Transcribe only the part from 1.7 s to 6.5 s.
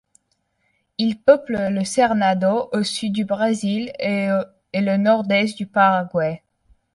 Cerrado du sud du Brésil et le nord-est du Paraguay.